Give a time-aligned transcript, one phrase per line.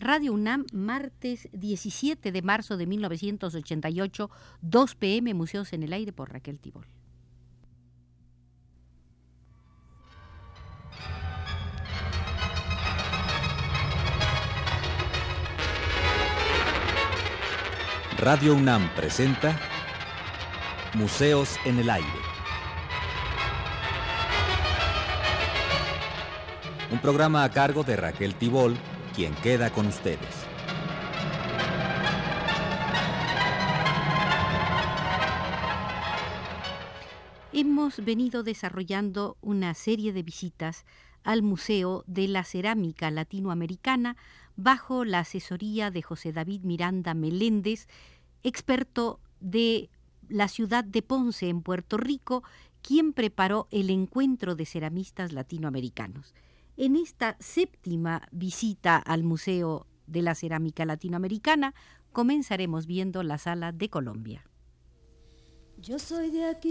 [0.00, 4.30] Radio UNAM, martes 17 de marzo de 1988,
[4.62, 6.86] 2 pm, Museos en el Aire por Raquel Tibol.
[18.18, 19.58] Radio UNAM presenta
[20.94, 22.08] Museos en el Aire.
[26.90, 28.76] Un programa a cargo de Raquel Tibol,
[29.18, 30.46] quien queda con ustedes.
[37.52, 40.86] Hemos venido desarrollando una serie de visitas
[41.24, 44.16] al Museo de la Cerámica Latinoamericana
[44.54, 47.88] bajo la asesoría de José David Miranda Meléndez,
[48.44, 49.90] experto de
[50.28, 52.44] la ciudad de Ponce en Puerto Rico,
[52.82, 56.34] quien preparó el encuentro de ceramistas latinoamericanos.
[56.80, 61.74] En esta séptima visita al Museo de la Cerámica Latinoamericana,
[62.12, 64.44] comenzaremos viendo la sala de Colombia.
[65.78, 66.68] Yo soy de aquí,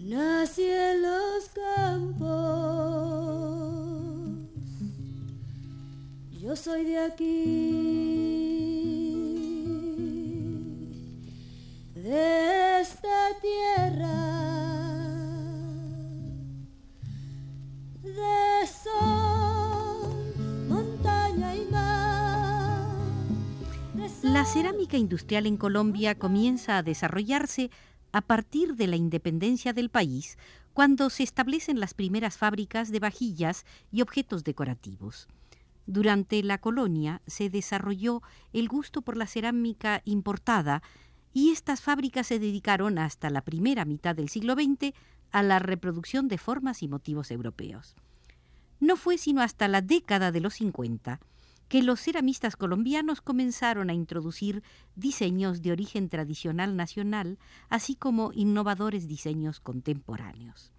[0.00, 2.24] nací en los campos.
[6.32, 8.23] Yo soy de aquí,
[24.84, 27.70] La cerámica industrial en Colombia comienza a desarrollarse
[28.12, 30.36] a partir de la independencia del país,
[30.74, 35.26] cuando se establecen las primeras fábricas de vajillas y objetos decorativos.
[35.86, 38.20] Durante la colonia se desarrolló
[38.52, 40.82] el gusto por la cerámica importada
[41.32, 44.92] y estas fábricas se dedicaron hasta la primera mitad del siglo XX
[45.32, 47.96] a la reproducción de formas y motivos europeos.
[48.80, 51.20] No fue sino hasta la década de los 50
[51.68, 54.62] que los ceramistas colombianos comenzaron a introducir
[54.94, 57.38] diseños de origen tradicional nacional,
[57.68, 60.72] así como innovadores diseños contemporáneos.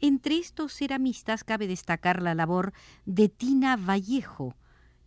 [0.00, 2.72] Entre estos ceramistas cabe destacar la labor
[3.04, 4.54] de Tina Vallejo,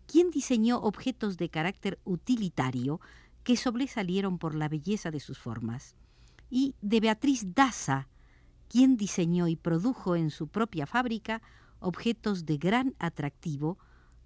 [0.06, 3.00] quien diseñó objetos de carácter utilitario
[3.44, 5.96] que sobresalieron por la belleza de sus formas,
[6.50, 8.08] y de Beatriz Daza,
[8.70, 11.42] quien diseñó y produjo en su propia fábrica
[11.80, 13.78] objetos de gran atractivo,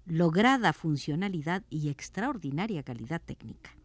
[0.08, 3.76] lograda funcionalidad y extraordinaria calidad técnica.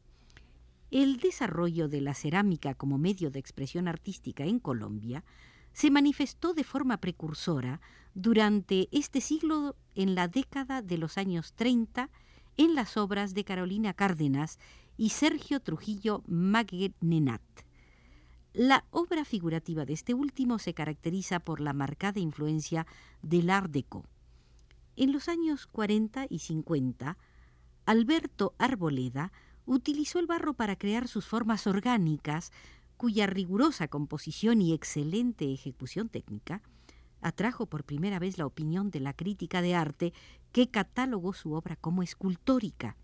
[0.90, 5.24] El desarrollo de la cerámica como medio de expresión artística en Colombia
[5.74, 7.82] se manifestó de forma precursora
[8.14, 12.10] durante este siglo en la década de los años 30
[12.58, 14.60] en las obras de Carolina Cárdenas
[14.96, 17.42] y Sergio Trujillo Maguenenat.
[18.54, 22.86] La obra figurativa de este último se caracteriza por la marcada influencia
[23.24, 24.06] del Art Deco.
[24.96, 27.18] En los años 40 y 50,
[27.86, 29.32] Alberto Arboleda
[29.66, 32.52] utilizó el barro para crear sus formas orgánicas,
[32.98, 36.62] cuya rigurosa composición y excelente ejecución técnica
[37.22, 40.14] atrajo por primera vez la opinión de la crítica de arte
[40.52, 42.98] que catalogó su obra como escultórica.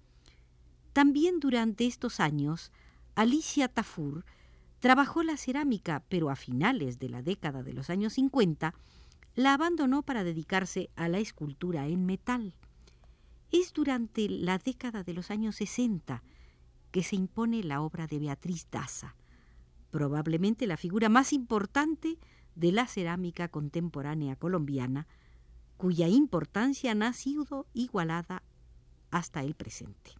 [0.93, 2.71] También durante estos años,
[3.15, 4.25] Alicia Tafur
[4.79, 8.73] trabajó la cerámica, pero a finales de la década de los años 50
[9.39, 12.55] la abandonó para dedicarse a la escultura en metal.
[13.51, 16.21] Es durante la década de los años 60
[16.91, 19.15] que se impone la obra de Beatriz Daza,
[19.91, 22.19] probablemente la figura más importante
[22.55, 25.07] de la cerámica contemporánea colombiana,
[25.77, 28.43] cuya importancia no ha sido igualada
[29.09, 30.11] hasta el presente.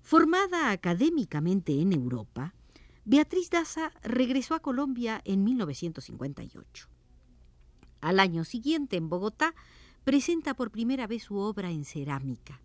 [0.00, 2.54] Formada académicamente en Europa,
[3.04, 6.89] Beatriz Daza regresó a Colombia en 1958.
[8.00, 9.54] Al año siguiente, en Bogotá,
[10.04, 12.60] presenta por primera vez su obra en cerámica.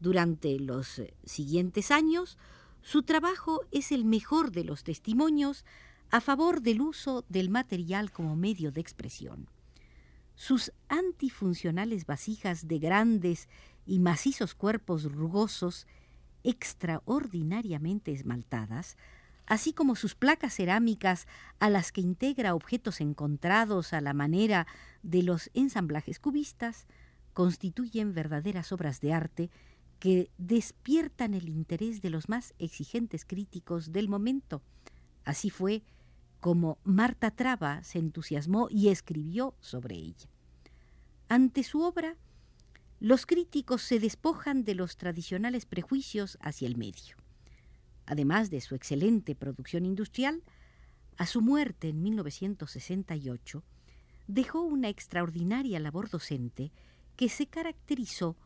[0.00, 2.38] Durante los eh, siguientes años,
[2.82, 5.64] su trabajo es el mejor de los testimonios
[6.10, 9.48] a favor del uso del material como medio de expresión.
[10.34, 13.48] Sus antifuncionales vasijas de grandes
[13.86, 15.86] y macizos cuerpos rugosos,
[16.42, 18.96] extraordinariamente esmaltadas,
[19.46, 21.26] así como sus placas cerámicas
[21.58, 24.66] a las que integra objetos encontrados a la manera
[25.02, 26.86] de los ensamblajes cubistas,
[27.32, 29.50] constituyen verdaderas obras de arte
[29.98, 34.62] que despiertan el interés de los más exigentes críticos del momento.
[35.24, 35.82] Así fue
[36.40, 40.28] como Marta Traba se entusiasmó y escribió sobre ella.
[41.28, 42.16] Ante su obra,
[43.00, 47.23] los críticos se despojan de los tradicionales prejuicios hacia el medio
[48.06, 50.42] además de su excelente producción industrial,
[51.16, 53.62] a su muerte en 1968,
[54.26, 56.72] dejó una extraordinaria labor docente
[57.16, 58.36] que se caracterizó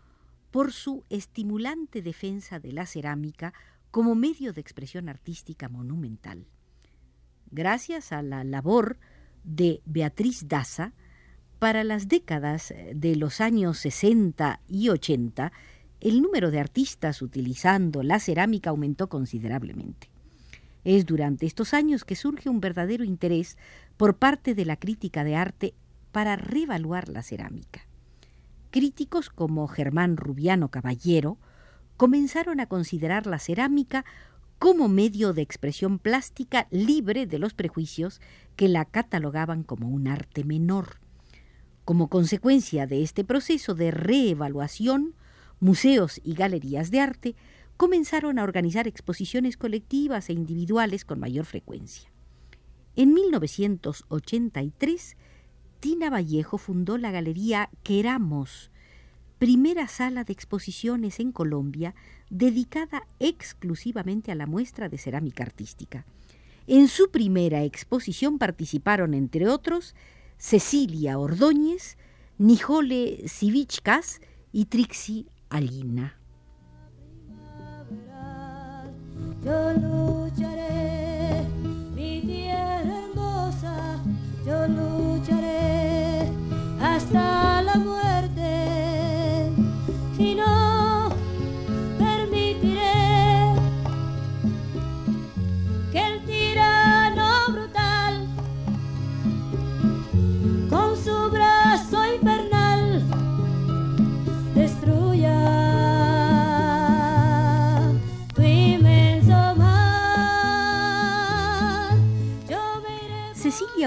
[0.50, 3.52] por su estimulante defensa de la cerámica
[3.90, 6.46] como medio de expresión artística monumental.
[7.50, 8.99] Gracias a la labor
[9.44, 10.93] de Beatriz Daza,
[11.58, 15.52] para las décadas de los años 60 y 80,
[16.00, 20.10] el número de artistas utilizando la cerámica aumentó considerablemente.
[20.84, 23.58] Es durante estos años que surge un verdadero interés
[23.96, 25.74] por parte de la crítica de arte
[26.12, 27.86] para revaluar la cerámica.
[28.70, 31.38] Críticos como Germán Rubiano Caballero
[31.96, 34.04] comenzaron a considerar la cerámica
[34.58, 38.20] como medio de expresión plástica libre de los prejuicios
[38.56, 41.00] que la catalogaban como un arte menor.
[41.84, 45.14] Como consecuencia de este proceso de reevaluación,
[45.60, 47.37] museos y galerías de arte
[47.76, 52.10] comenzaron a organizar exposiciones colectivas e individuales con mayor frecuencia.
[52.96, 55.16] En 1983,
[55.78, 58.72] Tina Vallejo fundó la galería Queramos,
[59.38, 61.94] primera sala de exposiciones en Colombia
[62.28, 66.04] dedicada exclusivamente a la muestra de cerámica artística.
[66.66, 69.94] En su primera exposición participaron, entre otros,
[70.37, 71.96] Cecilia Ordóñez,
[72.37, 74.20] Nijole Sivichkas
[74.52, 76.12] y Trixie Alina.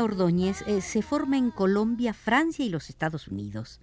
[0.02, 3.82] Ordóñez eh, se forma en Colombia, Francia y los Estados Unidos.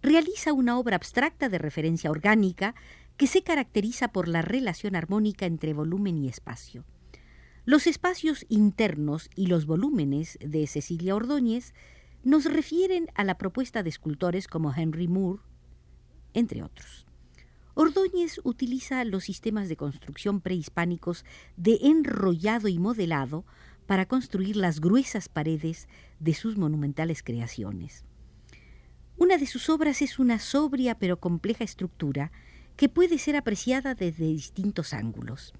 [0.00, 2.76] Realiza una obra abstracta de referencia orgánica
[3.16, 6.84] que se caracteriza por la relación armónica entre volumen y espacio.
[7.64, 11.74] Los espacios internos y los volúmenes de Cecilia Ordóñez
[12.22, 15.42] nos refieren a la propuesta de escultores como Henry Moore,
[16.32, 17.06] entre otros.
[17.74, 21.24] Ordóñez utiliza los sistemas de construcción prehispánicos
[21.56, 23.44] de enrollado y modelado
[23.88, 25.88] para construir las gruesas paredes
[26.20, 28.04] de sus monumentales creaciones.
[29.16, 32.30] Una de sus obras es una sobria pero compleja estructura
[32.76, 35.54] que puede ser apreciada desde distintos ángulos.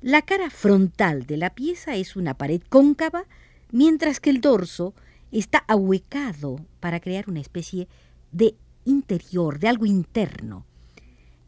[0.00, 3.24] La cara frontal de la pieza es una pared cóncava,
[3.72, 4.94] mientras que el dorso
[5.32, 7.88] está ahuecado para crear una especie
[8.30, 8.54] de
[8.84, 10.64] interior, de algo interno.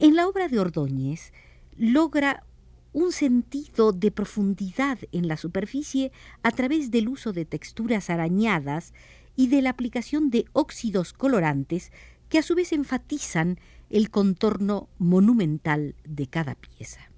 [0.00, 1.32] En la obra de Ordóñez
[1.76, 2.43] logra
[2.96, 6.12] un sentido de profundidad en la superficie
[6.43, 8.94] a través del uso de texturas arañadas
[9.37, 11.93] y de la aplicación de óxidos colorantes
[12.31, 13.60] que a su vez enfatizan
[13.90, 17.10] el contorno monumental de cada pieza.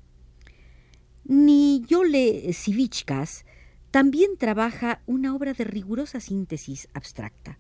[1.22, 3.44] Niyole Sivichkas
[3.92, 7.56] también trabaja una obra de rigurosa síntesis abstracta.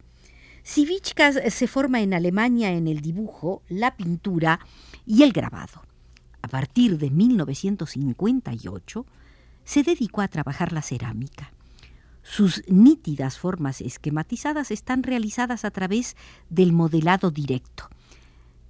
[0.64, 4.58] Sivichkas se forma en Alemania en el dibujo, la pintura
[5.06, 5.82] y el grabado.
[6.48, 9.06] A partir de 1958,
[9.64, 11.52] se dedicó a trabajar la cerámica.
[12.22, 16.16] Sus nítidas formas esquematizadas están realizadas a través
[16.48, 17.90] del modelado directo.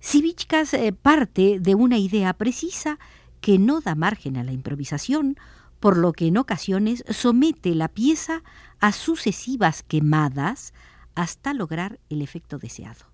[0.01, 2.99] Sivichkas eh, parte de una idea precisa
[3.41, 5.37] que no da margen a la improvisación,
[5.79, 8.43] por lo que en ocasiones somete la pieza
[8.81, 10.75] a sucesivas quemadas
[11.15, 13.05] hasta lograr el efecto deseado.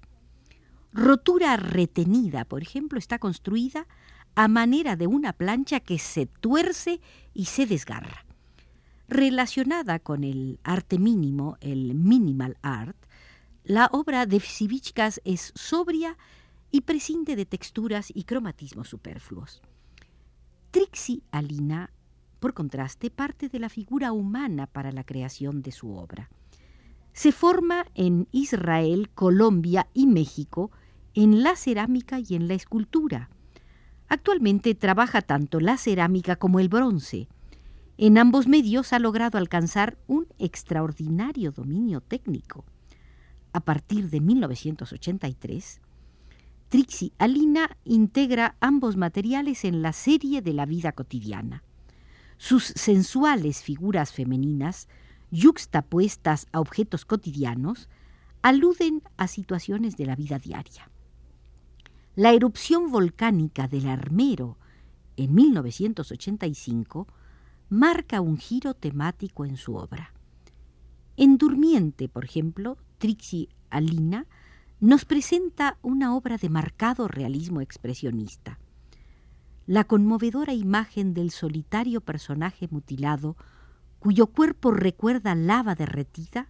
[0.94, 3.86] Rotura retenida, por ejemplo, está construida
[4.34, 7.00] a manera de una plancha que se tuerce
[7.32, 8.24] y se desgarra.
[9.08, 12.96] Relacionada con el arte mínimo, el minimal art,
[13.64, 16.16] la obra de Sivichkas es sobria
[16.70, 19.62] y prescinde de texturas y cromatismos superfluos.
[20.70, 21.92] Trixie Alina,
[22.40, 26.28] por contraste, parte de la figura humana para la creación de su obra.
[27.12, 30.72] Se forma en Israel, Colombia y México
[31.14, 33.30] en la cerámica y en la escultura.
[34.14, 37.26] Actualmente trabaja tanto la cerámica como el bronce.
[37.98, 42.64] En ambos medios ha logrado alcanzar un extraordinario dominio técnico.
[43.52, 45.80] A partir de 1983,
[46.68, 51.64] Trixie Alina integra ambos materiales en la serie de la vida cotidiana.
[52.36, 54.86] Sus sensuales figuras femeninas,
[55.32, 57.88] yuxtapuestas a objetos cotidianos,
[58.42, 60.88] aluden a situaciones de la vida diaria.
[62.16, 64.56] La erupción volcánica del Armero
[65.16, 67.08] en 1985
[67.70, 70.14] marca un giro temático en su obra.
[71.16, 74.28] En Durmiente, por ejemplo, Trixie Alina
[74.78, 78.60] nos presenta una obra de marcado realismo expresionista.
[79.66, 83.36] La conmovedora imagen del solitario personaje mutilado,
[83.98, 86.46] cuyo cuerpo recuerda lava derretida,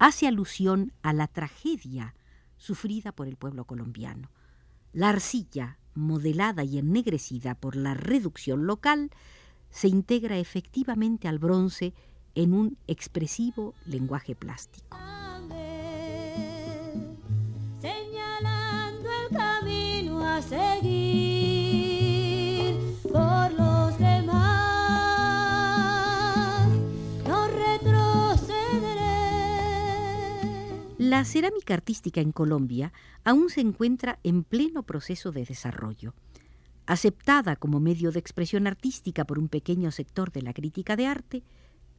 [0.00, 2.16] hace alusión a la tragedia
[2.56, 4.28] sufrida por el pueblo colombiano.
[4.92, 9.10] La arcilla, modelada y ennegrecida por la reducción local,
[9.70, 11.94] se integra efectivamente al bronce
[12.34, 14.96] en un expresivo lenguaje plástico.
[31.12, 32.90] La cerámica artística en Colombia
[33.22, 36.14] aún se encuentra en pleno proceso de desarrollo.
[36.86, 41.42] Aceptada como medio de expresión artística por un pequeño sector de la crítica de arte,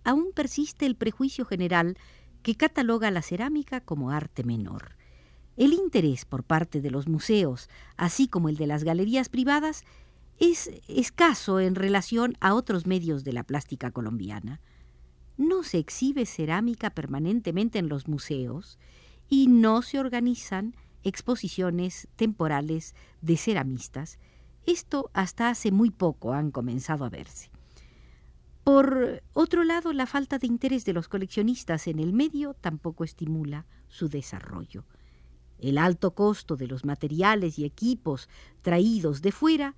[0.04, 1.96] aún persiste el prejuicio general
[2.42, 4.96] que cataloga la cerámica como arte menor.
[5.58, 9.84] El interés por parte de los museos, así como el de las galerías privadas,
[10.40, 14.60] es escaso en relación a otros medios de la plástica colombiana.
[15.38, 18.80] No se exhibe cerámica permanentemente en los museos
[19.34, 24.20] y no se organizan exposiciones temporales de ceramistas.
[24.68, 27.50] Esto hasta hace muy poco han comenzado a verse.
[28.64, 33.66] Por otro lado, la falta de interés de los coleccionistas en el medio tampoco estimula
[33.88, 34.86] su desarrollo.
[35.58, 38.30] El alto costo de los materiales y equipos
[38.62, 39.76] traídos de fuera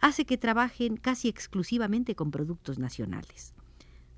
[0.00, 3.54] hace que trabajen casi exclusivamente con productos nacionales.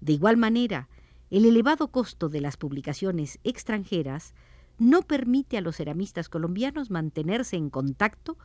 [0.00, 0.88] De igual manera,
[1.30, 4.34] el elevado costo de las publicaciones extranjeras
[4.80, 8.36] no permite a los ceramistas colombianos mantenerse en contacto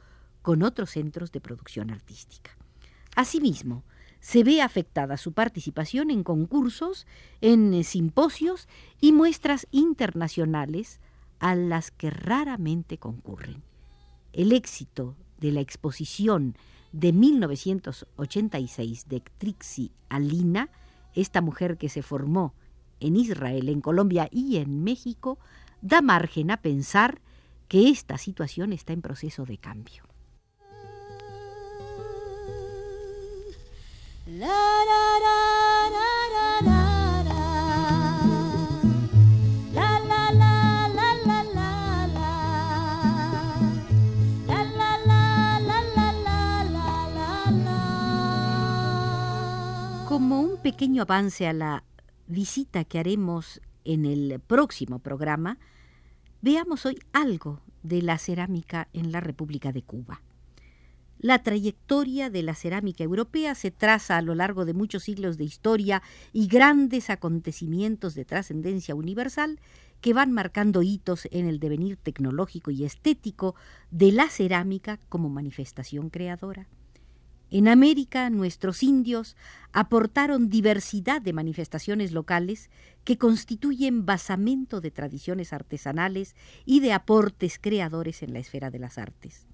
[0.43, 2.51] con otros centros de producción artística.
[3.15, 3.83] Asimismo,
[4.19, 7.07] se ve afectada su participación en concursos,
[7.41, 8.67] en simposios
[8.99, 10.99] y muestras internacionales
[11.39, 13.63] a las que raramente concurren.
[14.33, 16.57] El éxito de la exposición
[16.91, 20.69] de 1986 de Trixie Alina,
[21.13, 22.53] esta mujer que se formó
[22.99, 25.39] en Israel, en Colombia y en México,
[25.81, 27.21] da margen a pensar
[27.67, 30.03] que esta situación está en proceso de cambio.
[34.25, 35.35] La, la, la.
[50.15, 51.83] Como un pequeño avance a la
[52.27, 55.57] visita que haremos en el próximo programa,
[56.41, 60.21] veamos hoy algo de la cerámica en la República de Cuba.
[61.19, 65.45] La trayectoria de la cerámica europea se traza a lo largo de muchos siglos de
[65.45, 69.59] historia y grandes acontecimientos de trascendencia universal
[70.01, 73.55] que van marcando hitos en el devenir tecnológico y estético
[73.91, 76.67] de la cerámica como manifestación creadora.
[77.51, 79.35] En América, nuestros indios
[79.71, 82.69] aportaron diversidad de manifestaciones locales
[83.03, 86.35] que constituyen basamento de tradiciones artesanales
[86.65, 89.47] y de aportes creadores en la esfera de las artes.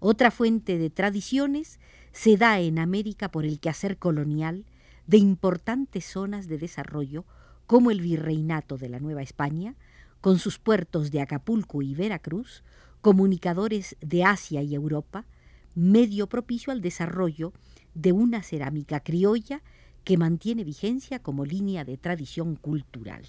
[0.00, 1.80] Otra fuente de tradiciones
[2.12, 4.64] se da en América por el quehacer colonial
[5.06, 7.24] de importantes zonas de desarrollo
[7.66, 9.74] como el Virreinato de la Nueva España,
[10.20, 12.62] con sus puertos de Acapulco y Veracruz,
[13.00, 15.26] comunicadores de Asia y Europa,
[15.78, 17.52] medio propicio al desarrollo
[17.94, 19.62] de una cerámica criolla
[20.02, 23.24] que mantiene vigencia como línea de tradición cultural.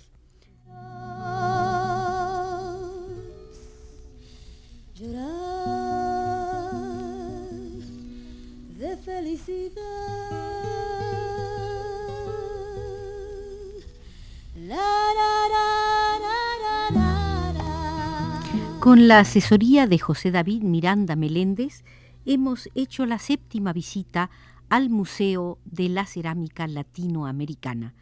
[4.96, 6.72] Llorar
[8.78, 9.84] de felicidad.
[14.56, 15.68] La, la, la,
[16.20, 18.80] la, la, la, la.
[18.80, 21.84] Con la asesoría de José David Miranda Meléndez,
[22.26, 24.30] hemos hecho la séptima visita
[24.70, 27.94] al Museo de la Cerámica Latinoamericana.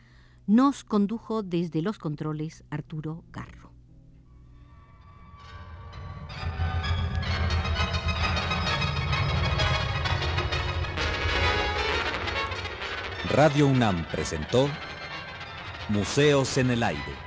[0.45, 3.71] Nos condujo desde los controles Arturo Garro.
[13.29, 14.69] Radio UNAM presentó
[15.89, 17.26] Museos en el Aire.